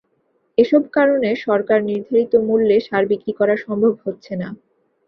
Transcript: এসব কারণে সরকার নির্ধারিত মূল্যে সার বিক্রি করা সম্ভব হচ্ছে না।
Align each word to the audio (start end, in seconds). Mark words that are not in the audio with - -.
এসব 0.57 0.83
কারণে 0.93 1.29
সরকার 1.45 1.79
নির্ধারিত 1.89 2.33
মূল্যে 2.47 2.77
সার 2.87 3.03
বিক্রি 3.11 3.33
করা 3.39 3.55
সম্ভব 3.65 3.93
হচ্ছে 4.03 4.33
না। 4.41 4.47